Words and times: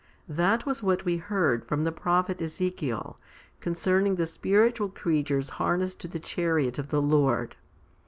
That 0.27 0.65
was 0.65 0.81
what 0.81 1.05
we 1.05 1.17
heard 1.17 1.63
from 1.63 1.83
the 1.83 1.91
prophet 1.91 2.41
Ezekiel, 2.41 3.19
concern 3.59 4.07
ing 4.07 4.15
the 4.15 4.25
spiritual 4.25 4.89
creatures 4.89 5.49
harnessed 5.61 5.99
to 5.99 6.07
the 6.07 6.17
chariot 6.19 6.79
of 6.79 6.87
the 6.89 7.03
Lord. 7.03 7.55